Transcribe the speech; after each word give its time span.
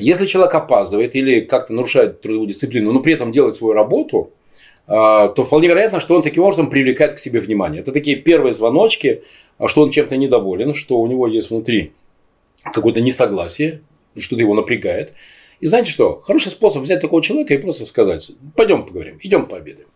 Если 0.00 0.26
человек 0.26 0.54
опаздывает 0.54 1.14
или 1.14 1.40
как-то 1.40 1.72
нарушает 1.72 2.20
трудовую 2.20 2.48
дисциплину, 2.48 2.92
но 2.92 3.00
при 3.00 3.14
этом 3.14 3.32
делает 3.32 3.54
свою 3.54 3.74
работу, 3.74 4.32
а, 4.86 5.28
то 5.28 5.44
вполне 5.44 5.68
вероятно, 5.68 6.00
что 6.00 6.16
он 6.16 6.22
таким 6.22 6.42
образом 6.42 6.68
привлекает 6.68 7.14
к 7.14 7.18
себе 7.18 7.40
внимание. 7.40 7.80
Это 7.80 7.92
такие 7.92 8.16
первые 8.16 8.52
звоночки, 8.52 9.22
а, 9.58 9.68
что 9.68 9.82
он 9.82 9.90
чем-то 9.90 10.16
недоволен, 10.16 10.74
что 10.74 10.98
у 10.98 11.06
него 11.06 11.28
есть 11.28 11.50
внутри 11.50 11.92
какое-то 12.72 13.00
несогласие, 13.00 13.82
что-то 14.18 14.42
его 14.42 14.54
напрягает. 14.54 15.12
И 15.60 15.66
знаете 15.66 15.90
что? 15.90 16.20
Хороший 16.22 16.50
способ 16.50 16.82
взять 16.82 17.00
такого 17.00 17.22
человека 17.22 17.54
и 17.54 17.58
просто 17.58 17.86
сказать, 17.86 18.32
пойдем 18.56 18.84
поговорим, 18.84 19.18
идем 19.22 19.46
пообедаем. 19.46 19.88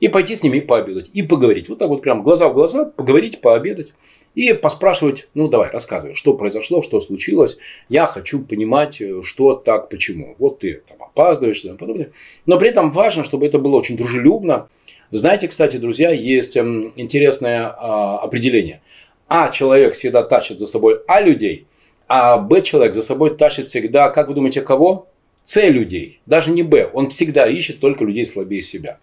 И 0.00 0.08
пойти 0.08 0.36
с 0.36 0.42
ними 0.42 0.58
и 0.58 0.60
пообедать, 0.60 1.10
и 1.12 1.22
поговорить. 1.22 1.68
Вот 1.68 1.78
так 1.78 1.88
вот 1.88 2.02
прям 2.02 2.22
глаза 2.22 2.48
в 2.48 2.54
глаза, 2.54 2.84
поговорить, 2.84 3.40
пообедать. 3.40 3.92
И 4.38 4.52
поспрашивать, 4.52 5.26
ну 5.34 5.48
давай, 5.48 5.70
рассказывай, 5.70 6.14
что 6.14 6.34
произошло, 6.34 6.80
что 6.80 7.00
случилось. 7.00 7.58
Я 7.88 8.06
хочу 8.06 8.44
понимать, 8.44 9.02
что 9.24 9.54
так, 9.54 9.88
почему. 9.88 10.36
Вот 10.38 10.60
ты 10.60 10.82
там 10.88 11.02
опаздываешь 11.02 11.58
и 11.58 11.66
тому 11.66 11.78
подобное. 11.78 12.12
Но 12.46 12.58
при 12.58 12.68
этом 12.68 12.92
важно, 12.92 13.24
чтобы 13.24 13.46
это 13.46 13.58
было 13.58 13.76
очень 13.76 13.96
дружелюбно. 13.96 14.68
Знаете, 15.10 15.48
кстати, 15.48 15.76
друзья, 15.78 16.10
есть 16.10 16.56
эм, 16.56 16.92
интересное 16.94 17.66
а, 17.66 18.18
определение. 18.18 18.80
А 19.26 19.48
человек 19.48 19.94
всегда 19.94 20.22
тащит 20.22 20.58
за 20.58 20.66
собой 20.66 21.00
А 21.08 21.20
людей– 21.20 21.66
а 22.08 22.38
Б 22.38 22.62
человек 22.62 22.94
за 22.94 23.02
собой 23.02 23.36
тащит 23.36 23.66
всегда, 23.66 24.08
как 24.08 24.28
вы 24.28 24.34
думаете, 24.34 24.62
кого? 24.62 25.08
С 25.44 25.60
людей. 25.60 26.20
Даже 26.26 26.50
не 26.50 26.62
Б. 26.62 26.90
Он 26.92 27.10
всегда 27.10 27.46
ищет 27.46 27.80
только 27.80 28.04
людей 28.04 28.24
слабее 28.24 28.62
себя. 28.62 28.98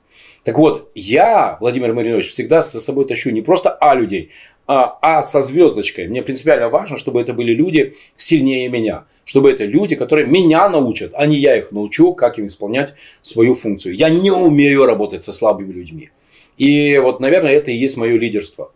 Так 0.46 0.60
вот, 0.60 0.92
я, 0.94 1.58
Владимир 1.60 1.94
Маринович, 1.94 2.30
всегда 2.30 2.62
за 2.62 2.80
собой 2.80 3.06
тащу 3.06 3.32
не 3.32 3.42
просто 3.42 3.72
А 3.72 3.96
людей, 3.96 4.30
а 4.68 4.98
А 5.02 5.24
со 5.24 5.42
звездочкой. 5.42 6.08
Мне 6.08 6.22
принципиально 6.22 6.70
важно, 6.70 6.98
чтобы 6.98 7.20
это 7.20 7.34
были 7.34 7.52
люди 7.52 7.96
сильнее 8.16 8.70
меня. 8.70 9.06
Чтобы 9.26 9.50
это 9.50 9.66
люди, 9.66 9.96
которые 9.96 10.28
меня 10.28 10.70
научат, 10.70 11.14
а 11.16 11.26
не 11.26 11.40
я 11.40 11.58
их 11.58 11.72
научу, 11.72 12.14
как 12.14 12.38
им 12.38 12.46
исполнять 12.46 12.94
свою 13.24 13.56
функцию. 13.56 13.96
Я 13.96 14.12
не 14.12 14.30
умею 14.30 14.86
работать 14.86 15.24
со 15.24 15.34
слабыми 15.34 15.74
людьми. 15.74 16.12
И 16.60 17.00
вот, 17.00 17.20
наверное, 17.20 17.54
это 17.54 17.72
и 17.72 17.76
есть 17.76 17.98
мое 17.98 18.16
лидерство. 18.16 18.72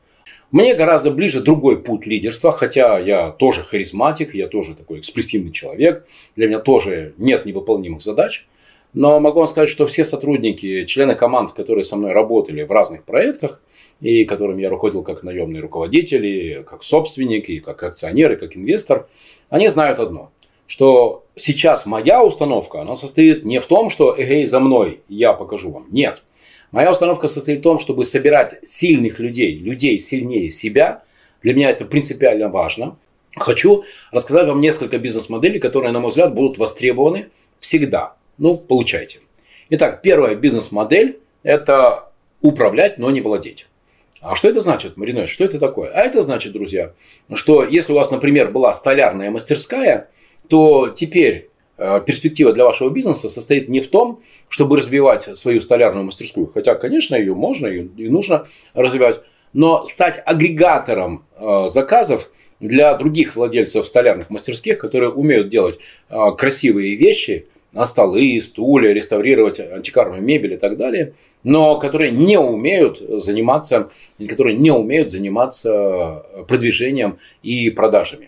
Мне 0.49 0.73
гораздо 0.73 1.11
ближе 1.11 1.39
другой 1.39 1.83
путь 1.83 2.07
лидерства, 2.07 2.51
хотя 2.51 2.97
я 2.97 3.29
тоже 3.29 3.61
харизматик, 3.61 4.33
я 4.33 4.47
тоже 4.47 4.73
такой 4.73 5.01
экспрессивный 5.01 5.51
человек, 5.51 6.07
для 6.35 6.47
меня 6.47 6.59
тоже 6.59 7.13
нет 7.19 7.45
невыполнимых 7.45 8.01
задач. 8.01 8.47
Но 8.93 9.19
могу 9.19 9.39
вам 9.39 9.47
сказать, 9.47 9.69
что 9.69 9.85
все 9.85 10.03
сотрудники, 10.03 10.85
члены 10.85 11.15
команд, 11.15 11.51
которые 11.51 11.83
со 11.83 11.95
мной 11.95 12.11
работали 12.11 12.63
в 12.63 12.71
разных 12.71 13.03
проектах, 13.03 13.61
и 14.01 14.25
которыми 14.25 14.61
я 14.61 14.69
руководил 14.69 15.03
как 15.03 15.23
наемный 15.23 15.59
руководитель, 15.59 16.25
и 16.25 16.63
как 16.63 16.83
собственник, 16.83 17.49
и 17.49 17.59
как 17.59 17.83
акционер, 17.83 18.33
и 18.33 18.35
как 18.35 18.55
инвестор, 18.55 19.07
они 19.49 19.67
знают 19.67 19.99
одно, 19.99 20.31
что 20.65 21.25
сейчас 21.35 21.85
моя 21.85 22.23
установка, 22.23 22.81
она 22.81 22.95
состоит 22.95 23.45
не 23.45 23.59
в 23.59 23.65
том, 23.65 23.89
что 23.89 24.15
эгей 24.17 24.45
за 24.45 24.59
мной, 24.59 25.01
я 25.07 25.33
покажу 25.33 25.71
вам. 25.71 25.87
Нет. 25.91 26.23
Моя 26.71 26.91
установка 26.91 27.27
состоит 27.27 27.59
в 27.59 27.63
том, 27.63 27.79
чтобы 27.79 28.05
собирать 28.05 28.59
сильных 28.63 29.19
людей, 29.19 29.57
людей 29.57 29.97
сильнее 29.99 30.51
себя. 30.51 31.03
Для 31.41 31.53
меня 31.53 31.71
это 31.71 31.85
принципиально 31.85 32.49
важно. 32.49 32.97
Хочу 33.35 33.83
рассказать 34.11 34.47
вам 34.47 34.61
несколько 34.61 34.97
бизнес-моделей, 34.97 35.59
которые, 35.59 35.91
на 35.91 35.99
мой 35.99 36.09
взгляд, 36.09 36.33
будут 36.33 36.57
востребованы 36.57 37.29
всегда. 37.59 38.15
Ну, 38.39 38.57
получайте. 38.57 39.19
Итак, 39.69 40.01
первая 40.01 40.35
бизнес-модель– 40.35 41.19
это 41.43 42.11
управлять, 42.41 42.97
но 42.97 43.11
не 43.11 43.21
владеть. 43.21 43.67
А 44.21 44.33
что 44.35 44.49
это 44.49 44.59
значит, 44.59 44.97
Мариной? 44.97 45.27
Что 45.27 45.45
это 45.45 45.59
такое? 45.59 45.91
А 45.91 46.01
это 46.01 46.21
значит, 46.23 46.53
друзья, 46.53 46.93
что 47.33 47.63
если 47.63 47.93
у 47.93 47.95
вас, 47.95 48.09
например, 48.09 48.49
была 48.51 48.73
столярная 48.73 49.29
мастерская, 49.29 50.09
то 50.47 50.89
теперь 50.89 51.49
Э, 51.81 52.01
перспектива 52.05 52.51
для 52.51 52.65
вашего 52.65 52.89
бизнеса 52.89 53.29
состоит 53.29 53.69
не 53.69 53.79
в 53.79 53.87
том, 53.87 54.21
чтобы 54.49 54.75
разбивать 54.75 55.37
свою 55.37 55.61
столярную 55.61 56.03
мастерскую, 56.03 56.47
хотя, 56.47 56.75
конечно, 56.75 57.15
ее 57.15 57.33
можно 57.33 57.67
и 57.67 58.09
нужно 58.09 58.47
развивать, 58.73 59.21
но 59.53 59.85
стать 59.85 60.21
агрегатором 60.25 61.25
э, 61.37 61.69
заказов 61.69 62.31
для 62.59 62.93
других 62.95 63.37
владельцев 63.37 63.87
столярных 63.87 64.29
мастерских, 64.29 64.77
которые 64.77 65.09
умеют 65.09 65.47
делать 65.47 65.79
э, 66.09 66.17
красивые 66.37 66.97
вещи, 66.97 67.47
столы, 67.85 68.41
стулья, 68.41 68.91
реставрировать 68.91 69.59
антикварную 69.59 70.21
мебель 70.21 70.53
и 70.53 70.57
так 70.57 70.77
далее, 70.77 71.13
но 71.43 71.79
которые 71.79 72.11
не 72.11 72.37
умеют 72.37 72.99
заниматься, 72.99 73.89
которые 74.27 74.57
не 74.57 74.71
умеют 74.71 75.11
заниматься 75.11 76.25
продвижением 76.47 77.17
и 77.43 77.69
продажами. 77.69 78.27